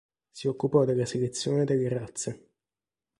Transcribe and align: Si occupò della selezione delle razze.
Si 0.31 0.47
occupò 0.47 0.83
della 0.83 1.05
selezione 1.05 1.63
delle 1.63 1.87
razze. 1.87 2.47